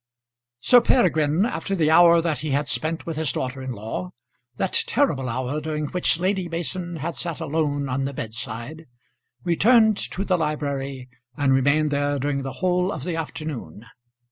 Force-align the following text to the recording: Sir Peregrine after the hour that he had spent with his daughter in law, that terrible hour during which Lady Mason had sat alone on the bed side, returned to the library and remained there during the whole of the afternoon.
Sir 0.61 0.81
Peregrine 0.81 1.45
after 1.45 1.75
the 1.75 1.91
hour 1.91 2.23
that 2.23 2.39
he 2.39 2.49
had 2.49 2.67
spent 2.67 3.05
with 3.05 3.17
his 3.17 3.31
daughter 3.31 3.61
in 3.61 3.71
law, 3.71 4.09
that 4.57 4.83
terrible 4.87 5.29
hour 5.29 5.61
during 5.61 5.85
which 5.89 6.19
Lady 6.19 6.49
Mason 6.49 6.95
had 6.95 7.13
sat 7.13 7.39
alone 7.39 7.87
on 7.87 8.05
the 8.05 8.13
bed 8.13 8.33
side, 8.33 8.87
returned 9.43 9.97
to 9.97 10.25
the 10.25 10.39
library 10.39 11.07
and 11.37 11.53
remained 11.53 11.91
there 11.91 12.17
during 12.17 12.41
the 12.41 12.53
whole 12.53 12.91
of 12.91 13.03
the 13.03 13.15
afternoon. 13.15 13.85